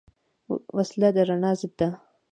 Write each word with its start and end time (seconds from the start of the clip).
وسله 0.75 1.09
د 1.15 1.17
رڼا 1.27 1.51
ضد 1.59 1.73
ده 1.79 1.89